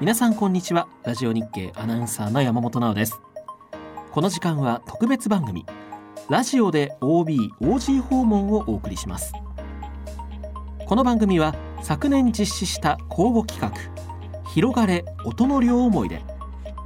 [0.00, 0.86] 皆さんこんにちは。
[1.02, 3.20] ラジオ日経アナウンサーの山本直です。
[4.12, 5.66] この時間は特別番組
[6.30, 9.32] ラジオで OB OG 訪問をお送りします。
[10.86, 11.52] この番組は
[11.82, 13.76] 昨年実施した公募企画
[14.52, 16.22] 広がれ音の両思いで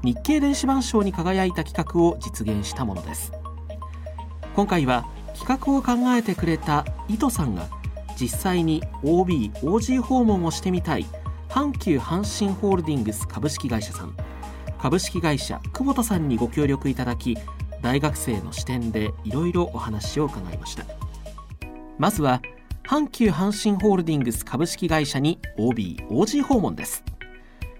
[0.02, 3.30] 日経電子版賞に輝いた企画を実現したものです。
[4.56, 5.04] 今回は
[5.38, 7.68] 企画を考えてくれた伊藤さんが
[8.18, 11.04] 実際に OB、OG 訪問をしてみたい
[11.52, 14.16] 阪急阪神ホールディングス株式会社さん。
[14.78, 17.36] 株式会社久保田さんにご協力いただき
[17.82, 20.86] 大学生の視点でいろいろお話を伺いました。
[21.98, 22.40] まずは
[22.84, 27.04] 阪急阪神ホールディングス株式会社に OB、OG 訪問です。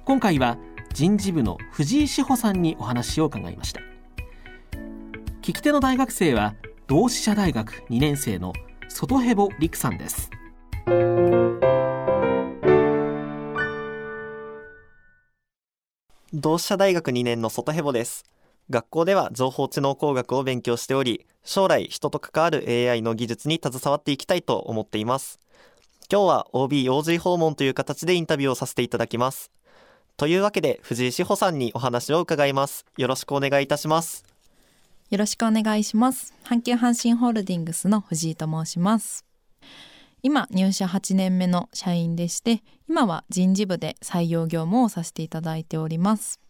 [0.04, 0.58] 今回は
[0.92, 3.80] 人事部の藤井志保さんにお話を伺いました。
[5.41, 6.56] 聞き手の大学生は
[6.88, 8.52] 同志社大学2年生の
[8.91, 10.30] 外ヘボ陸さんです。
[16.42, 18.24] 同志社大学2年の外ヘボです。
[18.68, 25.38] 学校では情報知能工学を勉強しており将来人と関わる AI の技術に携わっていきたいと思っています。
[26.10, 29.52] 今日は OB/OG 訪問という形でインタビューをさせていただきます。
[30.16, 32.86] というわけで藤井志保さんにお話を伺います。
[32.96, 34.24] よろしくお願いいたします。
[35.10, 36.34] よろしくお願いします。
[36.42, 39.24] 阪急阪神ホールディングスの藤井と申します。
[40.23, 46.41] 今入社8年目の社員でして今は人事部で採用業務をさせていただいております。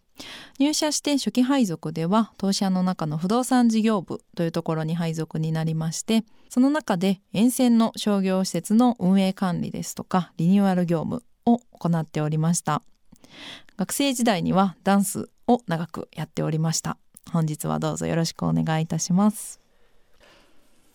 [0.58, 12.82] 入社して初期配属では当社の中の不動産事業部というところに配属になりましてその中で沿線の商業施設の運営管理ですとかリニューアル業務を行っておりました。
[13.76, 16.98] 学生時代にはダンスを長くやっておりました。
[17.30, 19.61] 本日はどうぞよろしくお願いいたします。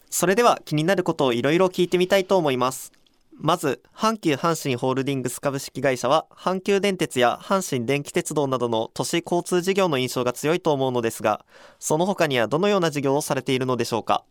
[0.09, 2.91] それでは気になることをいろいろ聞いてみたいと思います。
[3.39, 11.45] まず阪急阪神ホールディングス株式会社は阪急電鉄や阪神電気鉄道などの都市交通事業の印象が強いと思うのですが
[11.77, 14.23] その他にはどのような事業をされているのでしょうか？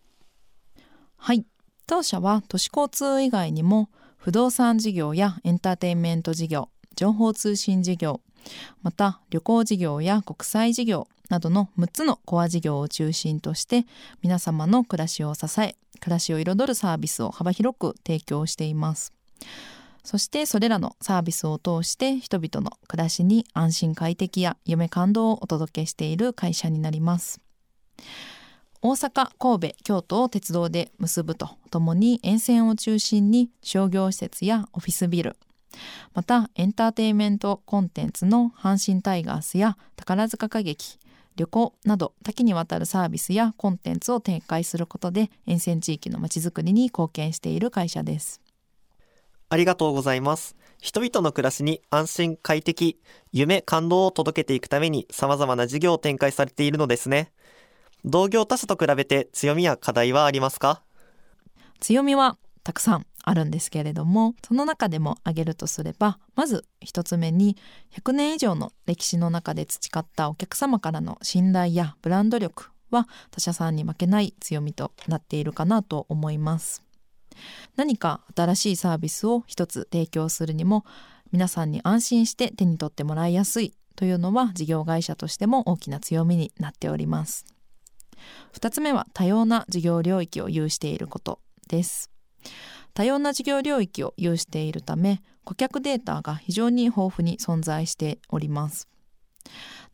[1.19, 1.47] はい。
[1.87, 8.21] 当社は都市交通以外にも不動産事業やエンターテインメント事業情報通信事業
[8.83, 13.87] また旅行事業や国際事業などの6つのコア事業を中心として
[14.22, 19.12] 皆様の暮らしを支え暮らしを彩るサービスを幅広く提供しています。
[20.04, 27.41] そしてそれらのサービスを通して人々の暮らしに安心快適や夢感動をお届けしている会社になります。
[28.82, 35.37] 大阪神戸京都を鉄道で結ぶとともに沿線を中心に商業施設やオフィスビル
[36.14, 40.98] またエンターテインメントコンテンツの阪神タイガースや宝塚歌劇
[41.37, 48.41] 旅行など多岐にわたるサービスやコンテンツを展開することで沿線地域のまちづくりに貢献している会社です。
[49.49, 50.57] ありがとうございます。
[50.81, 52.99] 人々の暮らしに安心快適
[53.33, 57.33] 夢感動を届けていくために様々な事業を展開されているのですね。
[58.05, 60.83] 同業他社と比べて強みや課題はありますか？
[61.81, 67.56] 強みはたくさんあるんですけれどもその中でも挙げるとすればまず一つ目に
[67.97, 76.82] 100年以上の歴史の中で培ったお客様からの信頼やブランド力は他社さんに負けない強みとなっているかなと思います。
[77.76, 80.84] 何か新しいサービスを一つ提供するにも
[81.31, 87.44] 皆さんに安心して手に取ってもらいやすいというのは事業会社としても大きな強みになっております。
[88.55, 91.38] 2つ目は多様な事業領域を有していること
[91.69, 92.10] です。
[92.95, 98.89] 多様な事業領域を有しているため顧客データが非常に豊富に存在しております。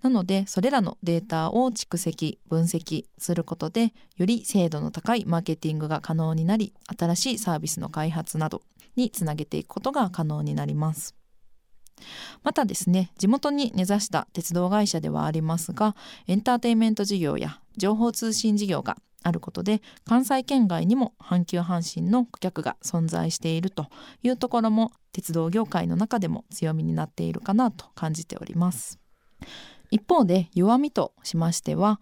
[0.03, 8.63] なのでそれらのデータを蓄積分析することでより精度の高いマーケティングが可能になり新しいサービスの開発など
[8.97, 11.15] につなげていくことが可能になります。
[12.43, 15.95] またですね地元に根ざした鉄道会社ではありますが
[16.27, 23.87] エンターテインメント事業や情報通信事業があることで関西圏外にも阪急阪神の顧客が存在していると
[24.23, 28.99] いうところも鉄道業界の中でも強みになっているかなと感じております。
[29.91, 32.01] 一方で弱みとしましては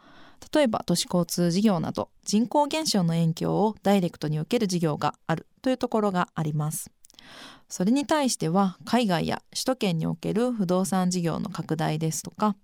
[0.54, 6.90] 例えば都市交通事業など人口減少の影響をダイレクトに受ける事業があるというところがあります。
[7.68, 12.56] それに対しては海外や首都圏における不動産事業の拡大ですとか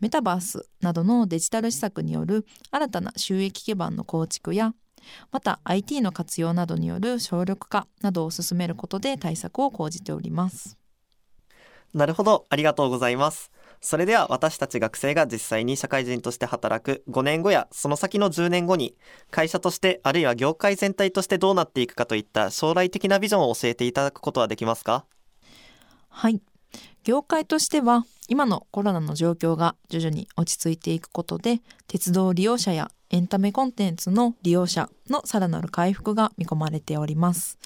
[0.00, 4.74] メタバースなどのデジタル施策による新たな収益基盤の構築や
[5.30, 10.78] また IT の活用などによる省力化などを進めることで対策を講じております。
[11.92, 12.44] なるほど。
[12.50, 13.52] ありがとうございます。
[13.80, 18.96] それでは私たち学生が実際に社会人として働く5年後やその先の10年後に
[19.30, 25.04] 会社としてあるいは業界全体としてどうなっていくかといった将来的なビジョンを教えていただくことはできますか？
[26.08, 26.40] はい
[27.04, 37.58] 業界としては今のコロナの状況が徐々に落ち着いていくことで鉄道利用者やエンタメコンテンツの利用者のさらなる回復が見込まれております。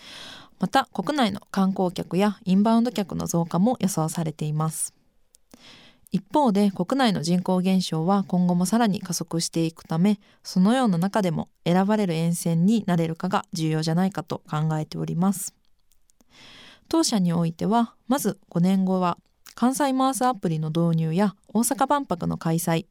[0.59, 4.95] また国内の観光客やインバウンド客の増加も予想されています。
[6.11, 15.58] 一方で国内の人口減少は今後もさらに加速していくためそのような中でも選ばれる沿線になれるかが重要じゃないかと考えております。
[16.89, 19.19] 当社においてはまず5年後は
[19.55, 22.87] 関西マースアプリの導入や大阪万博の開催。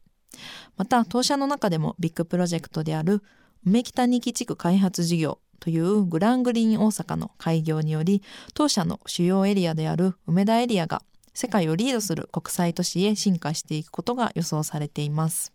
[0.76, 3.24] また当社の中でもビッグプロジェクトである
[3.66, 8.22] 梅北二期地区開発事業というグラングリーン大阪の開業により
[8.54, 11.02] 当社の主要エリアである梅田エリアが
[11.34, 15.54] 世界をリードする国際都市へ進化していくことが予想されています。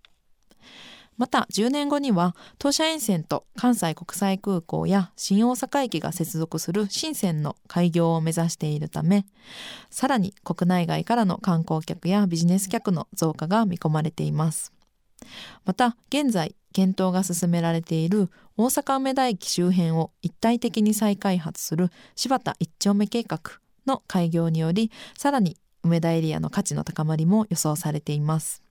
[1.23, 9.25] また10年後には当社沿線と関西国際空港や新大阪駅が接続する新線の開業を目指しているため
[9.89, 14.73] さらに国内外からの観光客やビジネス客の増加が見込まれています。
[15.65, 23.39] また現在検討が進められている大阪梅田駅周辺を一体的に再開発する柴田一丁目計画
[23.87, 28.62] の開業によりさらに梅田エリアの価値の高まりも予想されています。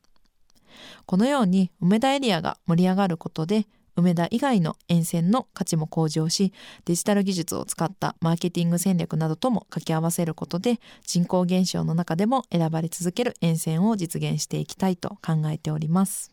[1.06, 6.54] このように梅田エリアが盛り上がることで梅田以外の沿線の価値も向上し
[6.86, 16.32] デジタル技術を使ったマーケティング戦略などとも掛け合わせることで人口減少の中でも選ばれ続ける沿線を実現していきたいと考えております。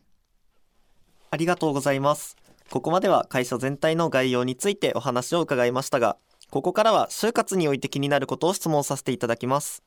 [1.31, 2.37] ありがとうございます。
[2.71, 6.17] ここまでは会社全体の概要についてお話を伺いましたが
[6.51, 9.83] ここからは就活において気になることを質問させていただきます。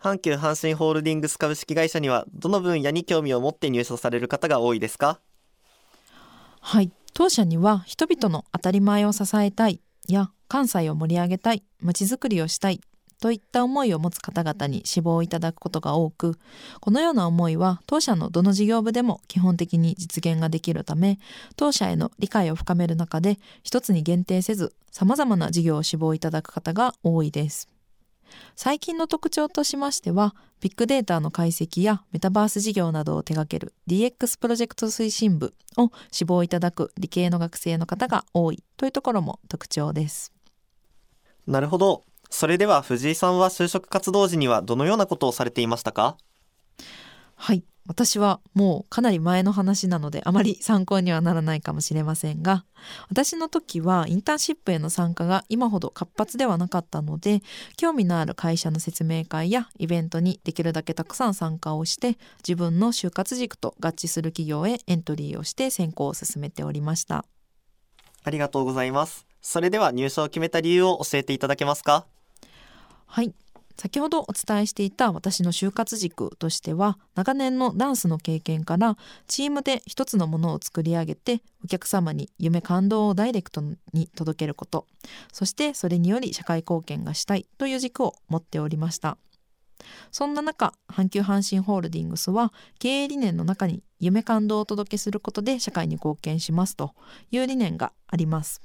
[0.00, 5.18] 阪急阪神ホールディングス株式会社にはどの分野に興味を持って入社される方が多いですか？
[6.60, 6.92] はい。
[7.14, 12.80] 当社には人々の当たり前を支えたいや関西を盛り上げたいまちづくりをしたい
[13.20, 16.38] といった思いを持つ方々に志望いただくことが多く
[16.80, 21.18] このような思いは当社のどの事業部でも基本的に実現ができるため
[21.56, 27.68] 当社への理解を深める中で一つに限定せず様々な事業を志望いただく方が多いです。
[28.56, 40.32] 最近の特徴としましてはビッグデータの解析やメタバース事業などを手掛ける DX プロジェクト推進部を志望いただく理系の学生の方が多いというところも特徴です。
[41.46, 42.04] なるほど。
[42.30, 46.16] それでは藤井さんは就職活動時にはどのようなことをされていましたか？
[47.38, 47.64] はい。
[47.86, 52.66] 私はもうかなり前の話なのであまり参考にはならないかもしれませんが
[53.08, 57.40] 私の時はインターンシップへの参加が今ほど活発ではなかったので
[57.78, 67.24] 興味のある会社の説明会やイベントにできるだけたくさん参加をして自分の就活軸と合致する企業へエントリーをして選考を進めておりました。
[68.22, 69.26] ありがとうございます。
[69.40, 72.04] それでは入社を決めた理由を教えていただけますか？
[73.06, 73.32] はい
[73.80, 78.96] 先ほどお伝えしていた私の就活軸としては長年のダンスの経験から
[79.28, 84.86] チームで一つのものを作り上げてお客様に夢感動をダイレクトに届けること
[85.32, 89.16] そしてそれにより社会貢献がしたいという軸を持っておりました。
[90.10, 96.94] そんな中阪急阪神ホールディングスは経営理念の中に夢感動をお届けすることで社会に貢献しますと
[97.30, 98.60] いう理念があります。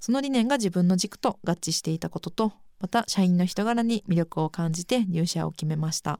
[0.00, 2.52] その理念が自分の軸と合致していたことと
[2.82, 6.18] また社員の人柄に魅力を感じて入社を決めました。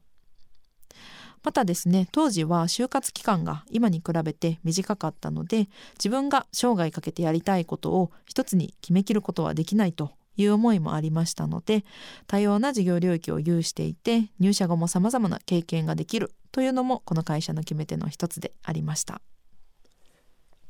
[1.42, 11.84] またですね当時は就活期間が今に比べて短かったので自分が生涯かけてやりたいことを一つに決めきることはできないという思いもありましたので
[12.28, 19.20] 多様な事業領域を有していて入社後も様々な経験ができるというのもこの会社の決め手の一つでありました。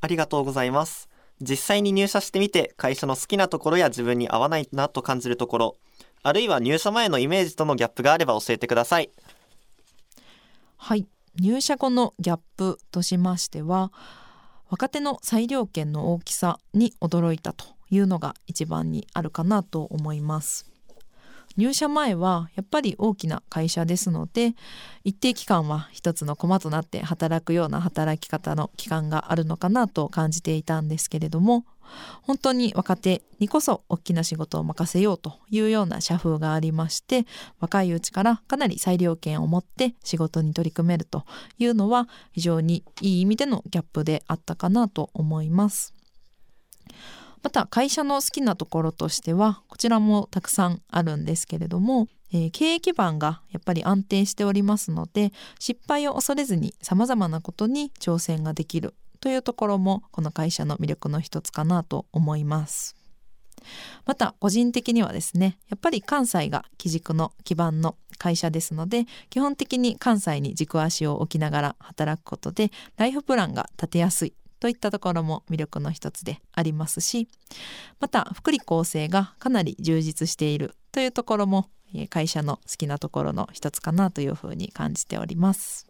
[0.01, 1.12] ありがとうございます。
[1.43, 5.77] 実際に入社してみて会社の好きなところや自分に合わないなと感じるところ
[6.25, 9.11] あるいは入社前のイメージとのギャップがあれば教えてください。
[10.77, 11.07] はい。
[11.41, 13.91] 入社後のギャップとしましては
[14.69, 20.72] 若手の裁量権の大きさに驚いたというのが一番にあるかなと思います。
[21.57, 24.55] 入社前はやっぱり大きな会社ですので
[25.05, 31.65] 一定期間は一つの駒となって働くような働き方の期間があるのかなと感じていたんですけれども
[32.23, 37.27] 本当に若手にこそ大きな仕事を任せようというような社風がありまして
[37.61, 41.25] 若いうちからかなり裁量権を持って仕事に取り組めると
[41.59, 45.95] いうのは非常にいい意味でのギャップであったかなと思います。
[47.43, 62.97] また会社の好きなところとしてはこちらもたくさんあるんですけれども、えー、経営基盤がやっぱり安定しておりますので失敗を恐れずに様々なことに挑戦ができるというところもこの会社の魅力の一つかなと思います。
[64.05, 77.27] また個人的にはですねやっぱり関西が基軸の基盤の会社ですので基本的に関西に軸足を置きながら働くことでライフプランが立てやすいといったところも魅力の一つでありますし
[77.99, 81.67] また福利厚生がかなり充実しているというところも
[82.11, 85.89] 会社の好きなところの一つかなというふうに感じております。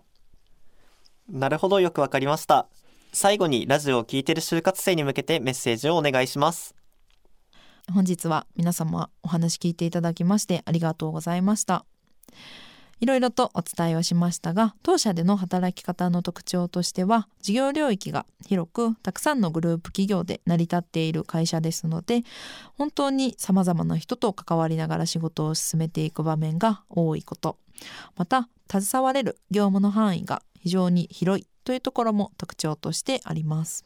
[1.29, 2.67] なるほどよくわかりました。
[3.13, 6.75] 最後にラジオを聞いている就活生に向けてメッセージをお願いします。
[7.93, 11.85] 本日は皆様お話聞いていただきましてありがとうございました
[13.03, 22.23] いろいろとお伝えをしましたが当社での働き方の特徴としては事業領域が広くたくさんのグループ企業で成り立っている会社ですので
[22.79, 27.59] 本当にさまざまな人と関わりながら仕事を進めていく場面が多いこと
[28.17, 33.85] また携われる業務の範囲が非常に広いというところも特徴としてあります。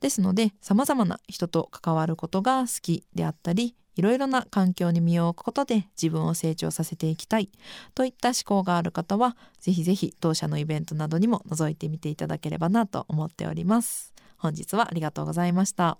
[0.00, 7.50] ですので様々な人と関わることが好きであったりいろいろな環境に身を置くことで自分を成長させていきたい。
[7.96, 14.14] といった思考がある方はぜひぜひ当社のイベントなどにも覗いてみていただければなと思っております。
[14.36, 15.98] 本日はありがとうございました。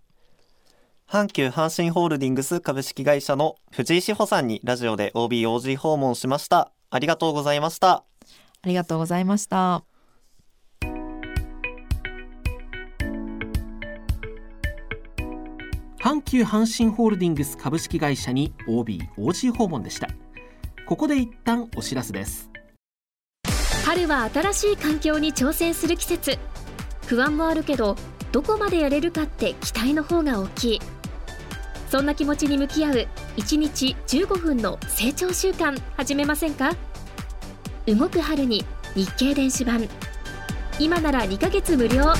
[1.08, 6.70] 阪急阪神ホールディングス株式会社の藤井志保さんにラジオで OBOG 訪問しました。
[6.90, 8.04] ありがとうございました。
[8.62, 9.84] ありがとうございました
[16.18, 20.08] 阪急阪神ホールディングス株式会社に OBOG 訪問でした。
[20.86, 22.50] ここで一旦お知らせです。
[23.84, 26.38] 春は新しい環境に挑戦する季節。
[27.06, 27.96] 不安もあるけど
[28.32, 30.80] どこまでやれるかって期待の方が大きい。
[31.88, 36.72] そんな気持ちに向き合う1日15分の成長習慣始めませんか？
[37.86, 39.88] 動く春に日経電子版。
[40.80, 42.12] 今なら2ヶ月無料。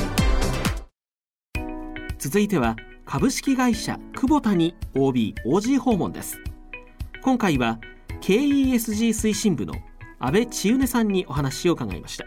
[2.19, 2.77] 続いては
[3.11, 6.39] 株式会社久保田に OBOG 訪問です。
[7.23, 7.79] 今回は
[8.21, 9.73] KESG 推進部の
[10.19, 12.27] 安倍千畝さんにお話を伺いました。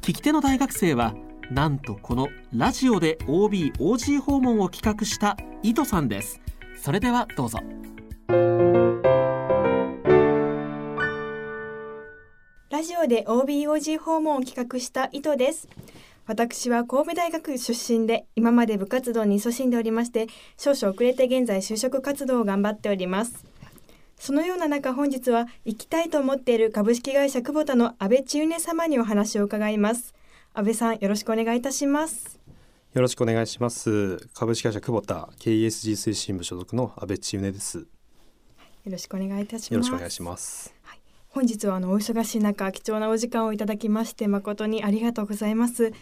[0.00, 1.14] 聞き手の大学生は
[1.48, 6.40] なんとこのラジオで OBOG 訪問を企画した伊藤さんです。
[6.82, 7.60] それではどうぞ。
[12.68, 15.68] ラジオで OBOG 訪問を企画した伊藤です。
[16.26, 23.44] 私は神戸大学出身で今まで部活動に勤しんでおりまして少々遅れて現在就職活動を頑張っております。
[24.18, 30.14] そのような中本日は行きたいと思っている株式会社久保田の安倍千畝様にお話を伺います。
[30.54, 32.40] 安倍さんよろしくお願いいたします。
[32.94, 34.26] よろしくお願いします。
[34.32, 37.78] 株式会社久保田 KESG 推進部所属の安倍千畝です。
[37.78, 37.84] よ
[38.92, 39.74] ろしくお願いいたします。
[39.76, 40.75] ろしくお願いします
[41.36, 45.92] 本日はあのお忙しい中貴重なお時間をいただきまして誠にありがとうございます。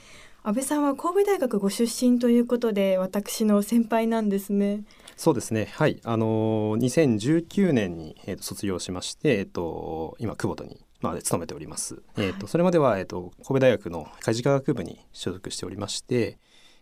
[0.45, 4.85] 安倍さんは神戸大学ご出身ということで私の先輩なんですね。
[5.17, 5.73] そうですね。
[5.75, 6.01] はい。
[6.05, 12.01] あの2019年に、えーと、卒業しましてえっ、ー、と今久保田にまあ、勤めております。
[12.17, 16.39] えっ、ー、と、それまでは、えっ、ー、と、神戸大学の海事科学部に所属しておりまして、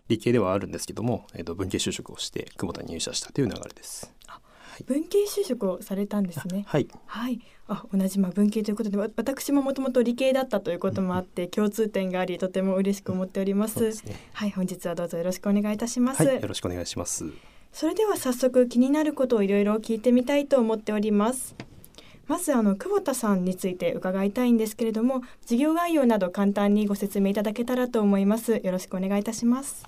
[0.09, 4.15] 理系ではあるんですけども、えっ、と、文系就職をして久保田に入社したという流れです。
[4.87, 6.65] 文系就職をされたんですね。
[6.67, 6.89] はい。
[7.07, 7.41] はい。
[7.69, 13.93] あ、同じまあ文系ということで、私ももともと理系だったということもあって、共通点があり、とても嬉しく思っております。
[13.93, 17.27] すね、はい、本日はどうぞよろしくお願いいたします、はい、よろしくお願いします。
[17.73, 21.55] それでは早速気になることをいろいろ聞いてみたいと思っております。
[22.29, 28.61] まずあの久保田さんについて伺いたいんですけれども、事業概要など簡単にご説明いただけたらと思います。
[28.63, 29.87] よろしくお願いいたします。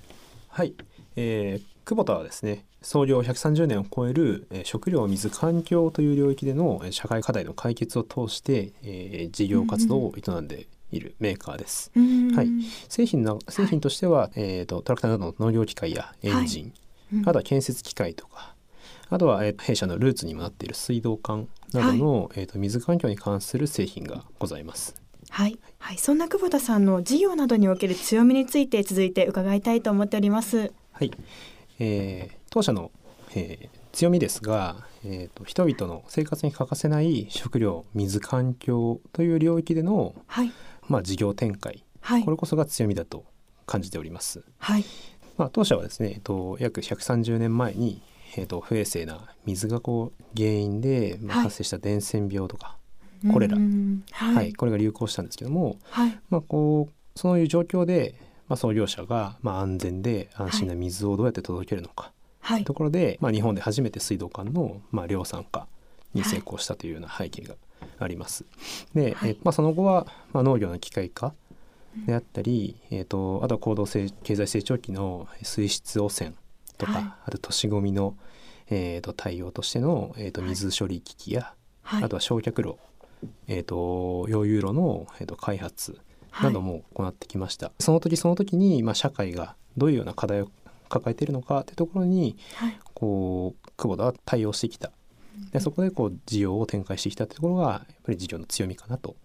[0.49, 0.73] はい。
[1.15, 11.91] えー、久保田はですね創業130年を超える、え食料水環境という領域での社会課題の解決を通して、えー、事業活動を営んでいるメーカーです。
[12.35, 12.49] はい、
[12.87, 18.53] 製品の製品としては、はい、えーと、トラクターなどの農業機械やエンジン、はい、あとは建設機械とか
[19.09, 24.95] あとは、えー、弊社のルーツにもなっている水道管などの、はい、えーと、水環境に関する製品がございます。
[25.31, 30.71] はい、はい、そんな久保田さんの事業などにおける強みについて続いて伺いたいと思っております。
[30.91, 31.11] はい、
[31.79, 32.89] えー、当社の、
[33.35, 40.53] えー、強みですが、えーと、人々の生活に欠かせない食料水環境という領域での、はい、
[40.87, 43.25] まあ、事業展開、はい、これこそが強みだと
[43.65, 44.41] 感じております。
[44.57, 44.85] はい。
[45.35, 48.01] まあ、当社はですね、えーと、約130年前に、
[48.37, 52.77] えーと、不衛生な水がこう原因で、まあ、発生した伝染病とか、
[53.33, 53.57] コレラ、
[54.11, 55.77] はい、これが流行したんですけども、
[56.29, 58.15] まあ、こうそういう状況で
[58.47, 62.11] まあ、創業者がまあ安全で安心な水をどうやって届けるのか、
[62.45, 65.67] はい、ところで、まあ、日本で初めて水道管のまあ量産化
[66.13, 67.55] に成功したというような背景が
[67.97, 68.45] あります。
[68.93, 71.33] で、はい、えまあ、その後は、まあ、農業の機械化
[72.05, 76.33] であったり、えーと、あとは高度経済成長期の水質汚染
[76.77, 78.15] とか、はい、あと都市ごみの、
[78.69, 82.77] えーと、対応としての、えーと、水処理機器や、はい、あとは焼却炉、
[83.47, 83.75] えーと、
[84.29, 85.99] 溶融炉の、えー、と開発
[86.43, 87.71] なども行ってきました。
[87.79, 90.51] その時その時に、まあ、社会がどういうような課題を
[90.89, 92.37] 抱えているのかというところに、
[92.93, 94.91] こう久保田は対応してきた。
[95.51, 99.15] でそこでこう事業を展開してきたというところがやっぱり事業の強みかなと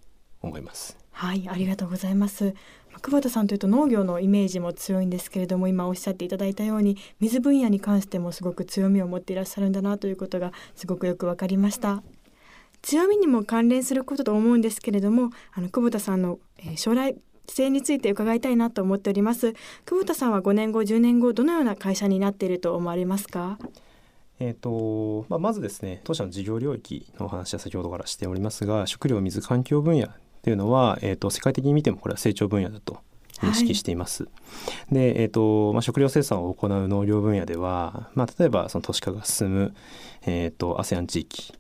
[0.43, 0.97] 思います。
[1.13, 2.55] はいありがとうございます。
[3.03, 12.03] 久保田さんというと農業のイメージも強いんですけれども今おっしゃっていただいたように水分野に関してもすごく強みを持っていらっしゃるんだなということがすごくよくわかりました。
[12.83, 17.15] 強みにも関連することと思うんですけれどもあの久保田さんの、えー、将来
[17.53, 19.55] 性について伺いたいなと思っております。
[19.85, 23.59] 久保田さんは5年後10年後どのような会社になっていると思われますか？
[24.43, 30.09] えーとまあ、まずですね当社の事業領域のお話は先ほどからしておりますが食料水環境分野
[30.43, 33.01] というのは、えーと、世界的に見てもこれは成長分野だと
[33.43, 34.25] 認識しています。
[34.25, 34.31] は
[34.91, 39.75] い、で、えーとまあ、食料生産を行う農業分野では、まあ、例えばその都市化が進む、
[40.27, 41.55] えーと、ASEAN 地域。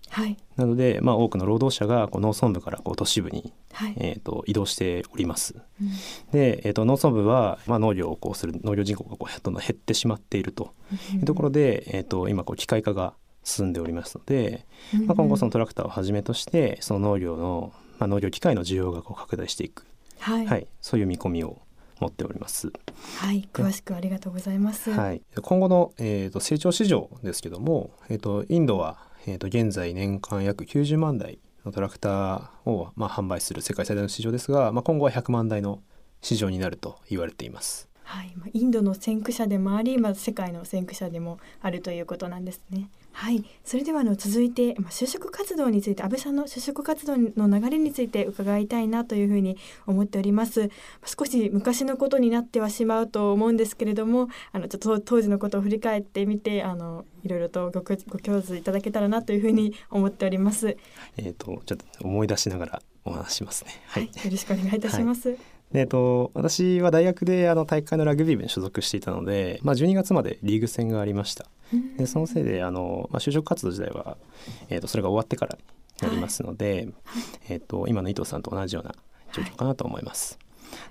[0.56, 5.54] なので、まあ、多くの労働者がこう農村部からこう都市部に、はい、えーと、移動しております。
[5.80, 5.88] うん、
[6.32, 10.74] で、えー、と農村部は、まあ、農業をこうする農業人口がこうどんどん減ってしまっていると。
[11.14, 14.66] いうところで、えー、と今こう機械化が進んでおりますので、
[15.06, 19.86] まあ、今後そのトラクターをはじめとしてその農業のまあ、農業機械の需要がこう拡大していく、
[20.18, 21.60] はい、はい、そういう見込みを
[22.00, 22.72] 持っております。
[23.18, 24.90] はい、詳しくありがとうございます。
[24.90, 35.82] はい、今後の、えーと、成長市場ですけども、えーと、インドは、えーと、現在年間約90万台のトラクターを、まあ、販売する世界最大の市場ですが、まあ、今後は100万台の
[36.22, 37.89] 市場になると言われています。
[38.10, 42.90] はい、インドの先駆者でもあり、まあ、世界の先駆者でもあるということなんですね。
[43.12, 50.70] はい、それではあの続いて、まあ、就職活動について安倍さんの就職活動の流れについて伺いたいなというふうに思っております。
[51.04, 60.76] 少し昔のことになってはしまうと思うんですけれども、あのちょっと当時のことを振り返ってみて、あのいろいろとごご教授いただけたらなというふうに思っております。
[61.16, 63.70] えっ、とちょっと思い出しながらお話しますね。
[63.86, 65.28] はい、はい、よろしくお願いいたします。
[65.28, 71.46] はいでえっと、私は大学であの大会のラグビー部に所属していたので、まあ、12月までリーグ戦がありました。
[71.96, 74.16] でそのせいであの、まあ、就職活動自体は、
[74.68, 78.94] えーと、それが終わってからになりますので、はい、えーと、今の伊藤さんと同じような
[79.32, 80.38] 状況かなと思います。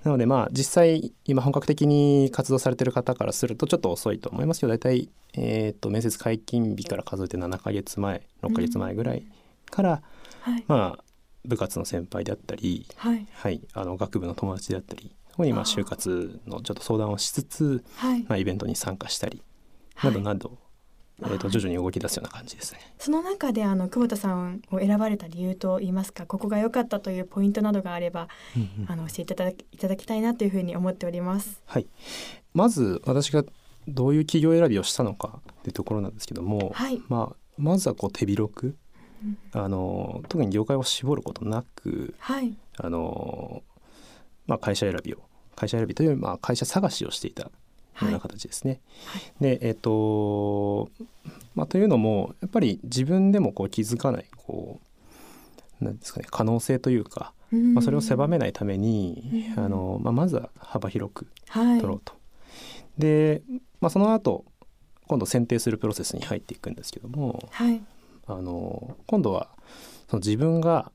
[0.04, 9.24] なのでまあ実際今本格的に活動されてる方からするとちょっと遅いと思いますけど大体、えーと、面接解禁日から数えて7ヶ月前6ヶ月前ぐらい
[9.70, 10.02] から、
[10.48, 11.04] うんはい、まあ
[11.46, 17.84] 部活の先輩であったり、はい、はい、あの学部の友達であったりここにまあ就活のちょっと相談をしつつ、
[18.28, 19.42] まあ、イベントに参加したり
[20.04, 20.58] などなど、
[21.22, 22.80] えー、と徐々に動き出すような感じですね。
[22.98, 31.62] その中であの久保田さんを選ばれた理由といいますかここが良かったというポイントなどがあれば、うんうん、あの教えていただきいただきたいなというふうに思っております。
[31.66, 31.88] はい、
[32.54, 33.44] まず私が
[33.88, 38.76] どういう企業選びをしたのかっていうところなんですけども、はい、まあ、まずはこう手広く、
[39.54, 43.64] あの特に業界を絞ることなく、はい、あの
[44.48, 45.20] まあ、会社選びを
[45.56, 47.52] 会社選びというまあ会社探しをしていたよ
[48.02, 48.80] うな形ですね。
[49.06, 50.90] はい、でえっ、ー、と
[51.56, 54.80] まあ、というのもやっぱり自分でもこう気づかないこ
[55.82, 62.14] うなんですかね可能性というか、まあ、それを狭めないために、あのまあ、まずは幅広く取ろうと。
[62.14, 62.20] は
[62.98, 63.42] い、で、
[63.82, 64.46] まあ、その後
[65.08, 67.82] 今度選定するプロセスに入っていくんですけども、はい、
[68.30, 69.50] あの今度は
[70.08, 70.92] その自分が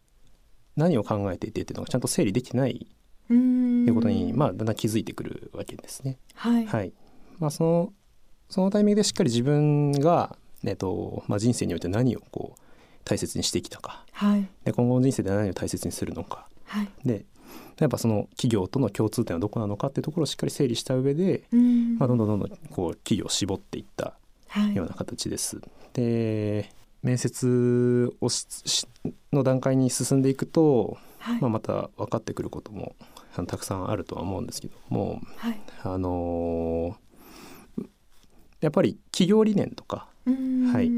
[0.76, 2.86] 何を考えていてっていうのがちゃんと整理できない
[3.28, 6.18] ということに、まあ、だんだん気づいてくるわけですね。
[6.34, 6.92] はい、はい、
[7.38, 7.92] まあ、その
[8.48, 12.60] そのタイミングでしっかり自分が、えっとまあ、人生において何をこう
[13.04, 17.24] 大切にしてきたか、はい、で今後の人生で何を大切にするのか、はい、で
[17.78, 21.44] やっぱその企業との共通点はどこなのかっていうところをしっかり整理した上で、
[21.98, 24.14] まあ、どんどんどんどんこう企業を絞っていった
[24.74, 25.60] ような形です。
[25.92, 26.70] で
[27.04, 28.28] 面接を
[29.32, 32.96] の段階に進んでいくと、はい、まあ、また分かってくることも
[33.46, 37.84] たくさんあるとは思うんですけども、はい、あのー、
[38.62, 40.90] やっぱり企業理念とか、はい、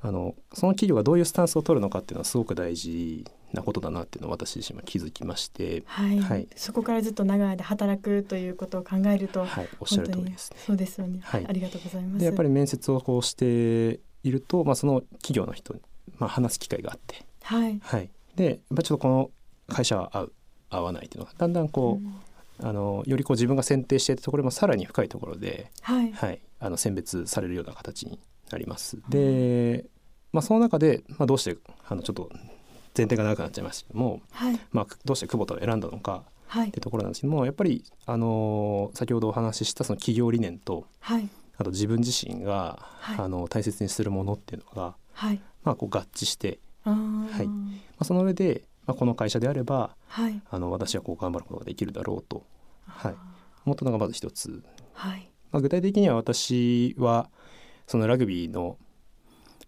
[0.00, 10.56] あのその企業がどういうスタンスを取るのかっていうのはすごく大事なことだなっていうのを私自身は気づきまして、はい、はい、そこからずっと長い間働くということを考えると、はい、おっしゃる通りですね。
[10.64, 12.18] そうですよね、はい、ありがとうございます。
[12.20, 15.80] でやっぱり面接をこうしていると、まあ、その企業の人に、
[16.18, 17.80] まあ、話す機会があって、はい。
[17.82, 19.30] はい、でやっぱちょっとこの
[19.68, 20.32] 会社は合う
[20.70, 26.12] 合わないっていうのがだんだんこう、うん、あのよりこう自分が選定していたところもさらに深いところで、はい。
[26.12, 28.18] はい、あの選別されるような形に
[28.50, 28.98] なります。
[29.08, 29.84] で、
[30.32, 31.56] まあ、その中で、まあ、どうして
[31.88, 32.30] あのちょっと
[32.96, 34.60] 前提が長くなっちゃいましたけども、はい。
[34.70, 36.24] まあ、どうして久保田を選んだのか
[36.60, 41.28] ってところなんですけどもやっぱり、あのー、先ほどお話ししたその企業理念と、はい、
[41.62, 43.18] あと自分自身が、はい。
[43.18, 45.40] あの大切にするものっていうのが、はい。
[45.64, 46.92] まあ、こう合致して、は
[47.42, 47.46] い。
[47.46, 50.42] まあ、その上で、まあ、この会社であればはい。
[50.50, 52.44] あの私はこう頑張ることができるだろうと、
[52.86, 53.14] はい、
[53.64, 55.30] 思ったのがまず一つ、はい。
[55.52, 57.30] まあ、具体的には私は
[57.86, 58.76] そのラグビーの、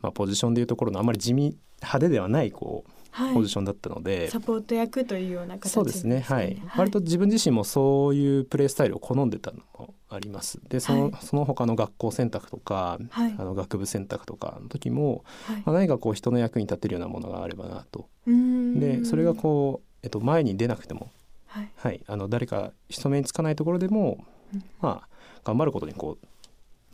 [0.00, 10.61] まあ、ポジションでいうところのあまり地味派手ではないこうはいポジションだったので、サポート役というような形そうですねはい、割と自分自身もそういうプレースタイルを好んでたのもあります。
[10.68, 11.12] でその,、はい。
[11.20, 13.35] その他の学校選択とか、はい。
[13.38, 15.57] あの学部選択とかの時も、はい。
[15.64, 18.09] まあ、何かこう人の役に立てるようなものがあればなと。
[18.27, 21.11] でそれがこう、えっと、前に出なくても、
[21.46, 21.70] はい。
[21.77, 24.64] はい、あの誰か人目につかないところでも、うん。
[24.81, 25.09] まあ
[25.44, 26.27] 頑張ることにこう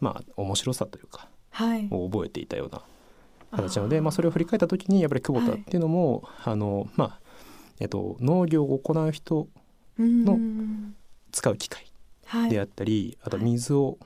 [0.01, 1.89] まあ面白さというかはい。
[1.91, 2.83] を覚えていたような
[3.57, 7.21] 形なのでまあ、それを振り返った時にやっぱり久保田っていうのも、あのまあ
[7.81, 9.49] えっと、農業を行う人
[9.99, 10.41] のの
[11.33, 11.87] 使う機械
[12.27, 12.51] はい。
[12.51, 13.99] であったり、あと水を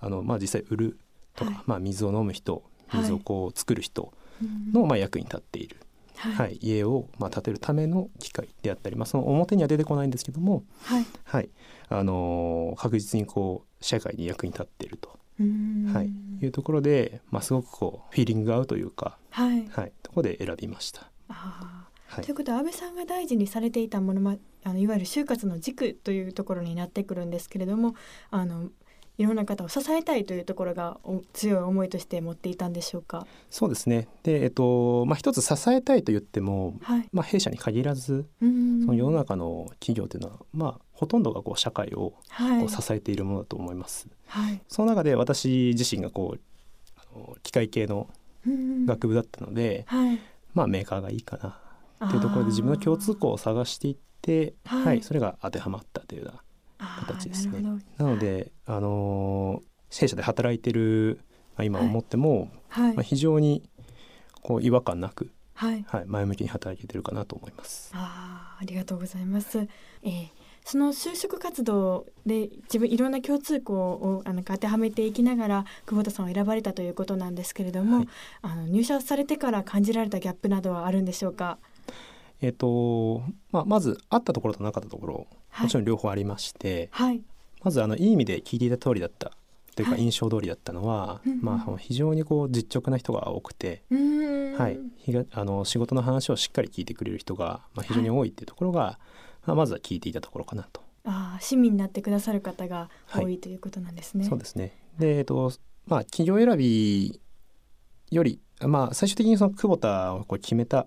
[0.00, 0.98] あの、まあ、実際売る
[1.36, 1.62] とか、はい。
[1.66, 3.02] まあ、水を飲む人はい。
[3.02, 4.72] 水をこう作る人うん。
[4.72, 5.76] の、まあ、役に立っている、
[6.16, 11.04] ははいい家を、まあ、建てるための機械であったり、まあ、その表には出てこないんですけども、はい。
[11.24, 11.50] はい。
[11.88, 16.10] あのー確実にこう社会に役に立っていると、はい、
[16.44, 19.68] いうところで、まあ、すごくこうフィーリングが合うというか、はい。
[19.68, 21.10] はい、ところで選びました。
[21.28, 22.22] あはい。
[22.22, 27.94] ーということは安倍さんが大事にされていたものまあのいわゆる就活の軸というところになってくるんですけれども
[28.30, 28.70] あの
[29.18, 33.26] いろんな方を支えたいというところがお強い思いとして持っていたんでしょうか？
[33.50, 34.06] そうですね。
[34.22, 37.08] で、えっとまあ、一つ支えたいと言っても、はい。
[37.12, 38.80] まあ、弊社に限らずうーん。
[38.82, 44.08] その世の中の企業というのは、まあ、ほとんどがこう社会をはいこう支えているものだと思います。
[44.26, 44.60] はい。
[44.66, 48.10] その中で私自身がこう機械系の
[48.44, 50.18] 学部だったので、はい。
[50.54, 51.60] まあ、メーカーがいいかな
[52.08, 57.60] っていうところで自分の共通項を探していって、はいはいそれが当てはまったというような形ですね
[57.96, 61.20] なので、あのー弊社で働いてる、
[61.56, 63.62] まあ、今思っても、はいまあ、非常に
[64.42, 65.84] こう違和感なく、はい。
[65.88, 67.92] はい、前向きに働けてるかなと思います。
[67.94, 69.58] あーありがとうございます。
[70.02, 70.37] えー
[70.70, 78.08] その就職活動で自分いろんな共通項をあの当てはめていきながら久保田さんを選ばれたということなんですけれども、はい。
[78.42, 81.56] あの入社されてから感じられたギャップなどはあるんでしょうか？
[82.42, 85.64] えっ、と、まあ、まずあったところとなかったところはい。
[85.64, 87.22] もちろん両方ありまして、はい。
[87.62, 89.32] まずあのいい意味で聞いていた通りだった
[89.74, 90.02] というかはい。
[90.02, 91.40] 印象通りだったのは、うんうん。
[91.40, 94.78] まあ、非常にこう実直な人が多くて、うーんはい、
[95.32, 98.98] あの仕事の話をしっかり聞いてくれる人が、まあ、非常に多いっていうところが、
[99.48, 100.82] まあ、まずは聞いていたところかなと。
[101.04, 104.26] あー市民になってくださる方が多はいいということなんですね。
[104.26, 105.52] そうですねで、えっと
[105.86, 107.18] まあ、企業選び
[108.10, 110.86] より、まあ、最終的にその久保田をこう決めた、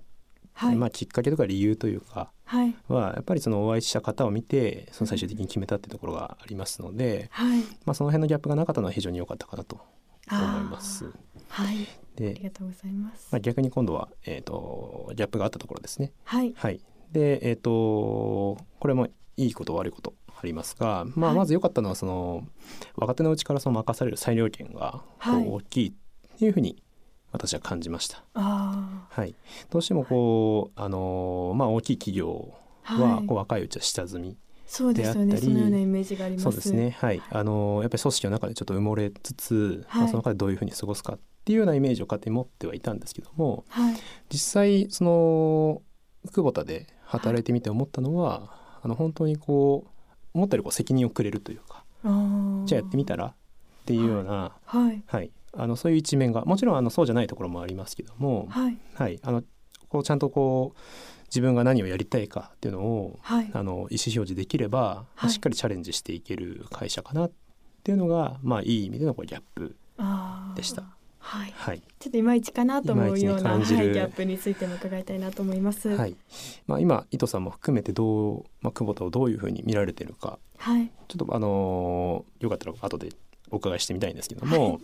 [0.54, 0.76] はい。
[0.76, 2.76] まあ、きっかけとか理由というかはい。
[2.88, 7.62] はやっぱりそのお会いした方を見てその最終的に決めたっていうところがありますので、はい。
[7.86, 9.80] まあ、その辺のギャップがなかったのは非常に良かったかなと
[10.30, 11.06] 思います。
[11.48, 11.78] はい。
[11.78, 11.80] あ
[12.20, 13.30] りで、がとうございます。
[13.32, 16.12] まあ、逆に今度は、えー、とギャップがあったところですね。
[16.26, 16.54] はい。
[16.56, 16.80] はい、
[17.12, 22.44] でえっ、とこれもいいこと悪いことありますが、まあ、はいまず良かったのはその
[22.96, 26.82] 若手のうちからその任される裁量権が大きいっていうふうに
[27.32, 28.24] 私は感じました。
[28.34, 29.36] あはい、
[29.70, 32.96] どうしてもこう、あのまあ、大きい企業あ。
[32.96, 35.28] ははいこう若いうちは下積み、そうですよね。
[35.28, 36.44] であったりそのようなイメージがあります。
[36.44, 43.96] そうですね、はいあのやっぱり組織の中でちょっと埋もれつつ、まあ、はいその中でどういうふうに過ごすかっていうようなイメージを勝手に持ってはいたんですけどもはい。
[44.30, 45.82] 実際その
[46.34, 49.90] 久保田で働いてみて思ったのは、あの本当にこう
[50.34, 51.84] 思ったよりこう責任をくれるというか
[52.66, 53.26] じゃあやってみたら？
[53.28, 53.34] っ
[53.86, 55.04] ていうような、はい。
[55.06, 58.78] はいあのそういう一面がもちろんあのそうじゃないところもありますけども、はい。
[58.94, 59.44] はい、あの
[59.90, 60.80] こうちゃんとこう
[61.26, 63.52] 自分が何をやりたいかっていうのをはい。
[63.52, 67.32] あの意思表示できれば、しっかりチャレンジしていける会社かなっ
[67.84, 69.76] ていうのが、まあ、いい意味でのこうギャップ、
[70.56, 70.84] でした。
[71.22, 71.54] はい。
[71.56, 75.90] はいちょっといまいちかなと思うような、はい、ギャップについても伺いたいなと思います。
[75.90, 76.12] ははい。
[76.12, 76.16] い
[76.66, 83.10] まあ、今伊藤さんも含めてどう、まあ、久保田をどういうふうに見られてるかちょっとあのーよかったら後で
[83.52, 84.80] お伺いしてみたいんですけども、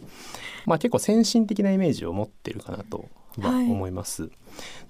[0.66, 3.06] まあ結構先進的なイメージを持ってるかなと
[3.40, 4.30] ははい思います。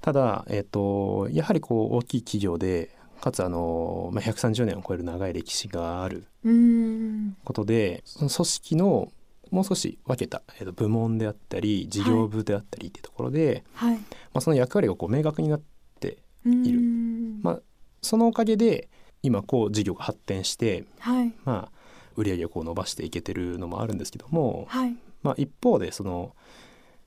[0.01, 2.89] ただ、えっとやはりこう大きい企業で
[3.21, 7.37] かつあのー、まあ、130年を超える長い歴史があるうーん。
[7.45, 9.11] ことでその組織の
[9.51, 13.95] もう少し分けた、えっと部門であったり事業部であったりっていうところで、はい。
[13.97, 14.01] ま
[14.35, 15.61] あ、その役割がこう明確になっ
[15.99, 16.79] てうーんいる
[17.43, 17.59] まあ
[18.01, 18.89] そのおかげで
[19.23, 21.33] 今こう事業が発展してはい。
[21.43, 21.77] まあ、
[22.15, 24.95] 売り上げをこう伸ばしていけてるのもあるんですけども、はい。
[25.23, 26.35] まあ、一方でその、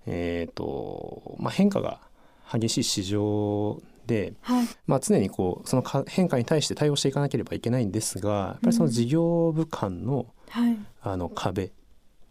[0.07, 2.01] えーとまあ、変化が
[2.53, 4.67] 激しい市場で、はい。
[4.87, 10.77] まあ、常にこうそのか変化に対して対応していかなければいけないんですがやっぱりその事業部間の,、はい。
[11.03, 11.71] あの壁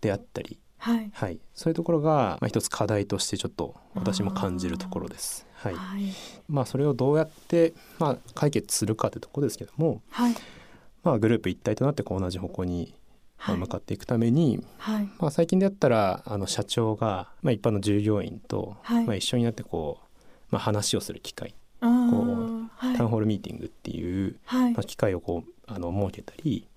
[0.01, 5.45] であったり、はい、はい、そういうところが、まあ、一つ課題としてちょっと私も感じるところです。
[5.55, 6.13] はい、はい、
[6.47, 10.35] まあ、それをどうやって、まあ、解決するかというところですけども、はい、
[11.03, 12.95] まあ、グループ一体となってこう同じ方向に
[13.45, 20.07] 向かっていくために、はい、まあ、最近であったらあの社長が、まあ、一般の従業員と、はい、まあ、一緒になってこう、
[20.51, 21.55] まあ、話をする機会。
[21.81, 26.67] こう、タウンホールミーティングっていう、まあ、機会をこうあの設けたり、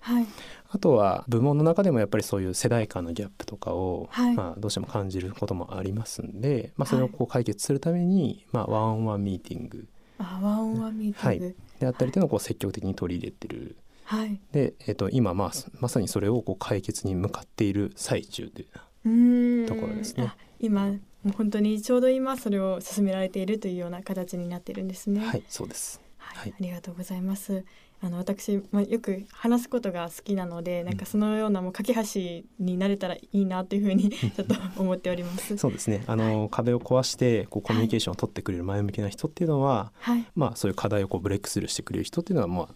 [0.69, 9.87] あとは部門の中でもやっぱりそういう世代間のギャップとかを、まあ、どうしても感じることもありますんで、まあ、それをこう解決するために、まあ、ワンオンワンミーティング。
[10.19, 13.77] あワンオンワンミーティング、はい、であったりというのをこう積極的に取り入れてる。
[14.05, 20.33] はい、で、えー、と今、まあ、まさにそれをこう解決に向かっている最中というところですね。
[20.59, 25.25] 今もう本当にちょうど今それを進められているというような形になっているんですね。
[25.25, 27.63] はいそうです、はい、ありがとうございます。
[28.03, 35.55] あの私、まあ、よく話すことが好きなのでなんかそのようなもう架け橋になれたらいいなというふうに ちょっと思っております。
[35.57, 36.03] そうですね。
[36.05, 42.67] あの、はい、壁を壊してこうコミュニケーションを取ってくれる前向きな人っていうのは、はい、まあ、そういう課題をこうブレイクスルーしてくれる人っていうのは、まあ、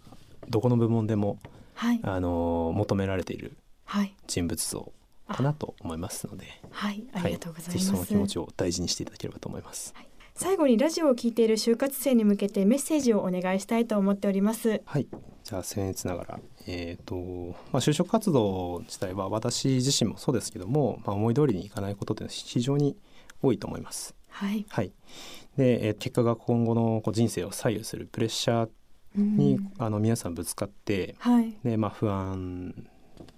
[0.48, 1.40] どこの部門でも、
[1.74, 3.58] はい、あの求められている
[4.28, 4.94] 人物像
[5.28, 9.94] かなと思いますので、はい、ありがとうございます、その気持ちを大事にしていただければと思います。
[10.38, 14.82] はい最後にラジオを聞いている就活生に向けてメッセージをお願いしたいと思っております。
[14.86, 15.08] はい。
[15.44, 16.40] じゃあ僭越ながら。
[16.68, 22.96] えっ、ー、とまあ就職活動自体は私自身もそうですけども、まあ、思い通りにいかないことって非常に
[23.42, 24.16] 多いと思います。
[24.30, 24.92] はい、はい、
[25.58, 28.70] で、えー、結果が今後のこう人生を左右するプレッシャー
[29.20, 32.76] に、あの皆さんぶつかって、はい、でまあ、不安、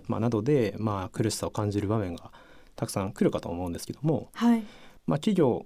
[0.08, 2.32] まあ、などで、まあ、苦しさを感じる場面が
[2.76, 4.64] たくさん来るかと思うんですけども、はい。
[5.08, 5.66] まあ、企業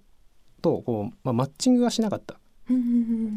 [0.64, 2.40] とこう、まあ、マッチングがしなかった、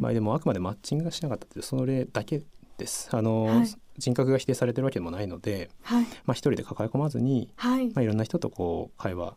[0.01, 2.43] まあ、でもあくまでマッチングがしなかったというその例だけ
[2.79, 3.09] です。
[3.13, 7.89] あの、はい、人格が否定されてるわけでもないので、はい、まあ、一人で抱え込まずに、はい。
[7.89, 9.37] まあ、いろんな人とこう会話、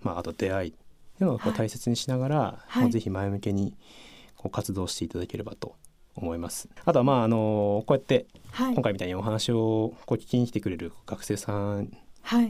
[0.00, 0.78] まあ、あと出会いって
[1.24, 3.76] いうのをこう大切にしながら、はい、ぜひ前向きに
[4.36, 5.74] こう活動していただければと
[6.14, 6.68] 思います。
[6.84, 8.26] あとはまああのこうやって
[8.58, 11.90] 今回みたいにお話をこう聞きに来てくれる学生さん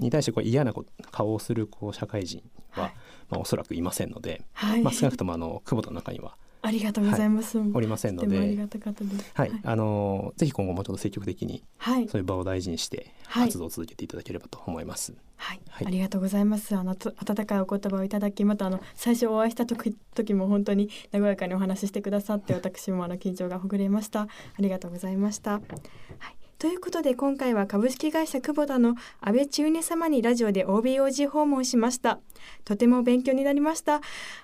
[0.01, 0.73] に対してこう嫌な
[1.11, 2.93] 顔をするこう社会人は、
[3.29, 6.37] まあ、おそらくいませんので、はい、まあ、少なくともあの久保田の中には
[6.67, 9.31] ありがとうございます、はい、おりませんので、ありがたかったです。
[9.35, 15.15] はい、あのぜひ今後もちょっと積極的に、はい、そういう場を大事にして活動を続けていただければと思います。
[15.37, 16.75] はい、はい、ありがとうございます。
[16.75, 24.23] あの温かいお言葉をいただき、またあの最初お会いした時時も本当に和やかにお話ししてくださって、 私もあの緊張がほぐれました。
[24.23, 25.53] ありがとうございました。
[25.53, 26.46] はい。
[26.59, 32.19] ということで今回は株式会社久保田の安倍千畝様にラジオで OBOG 訪問しました。
[32.65, 34.01] とても勉強になりました。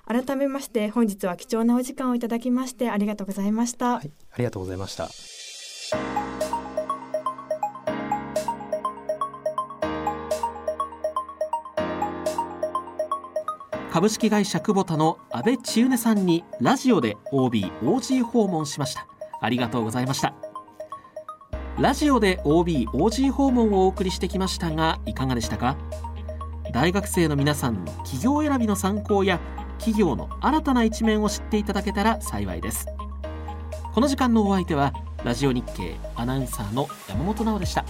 [0.06, 5.08] 改めまして本日は貴重なお時間をいただきましてありがとうございました、はい、ありがとうございました。
[13.90, 19.06] 株式会社久保田の安倍千畝さんにラジオで OBOG 訪問しました。
[19.40, 20.41] ありがとうございました。
[21.78, 25.76] ラジオで OBOG 訪問をお送りしてきましたがいかがでしたか？
[26.72, 29.40] 大学生の皆さんの企業選びの参考や
[29.78, 32.86] 企業の新たな一面を知っていただけたら幸いです。
[33.94, 34.92] この時間のお相手は
[35.24, 37.84] ラジオ日経アナウンサーの山本直でした。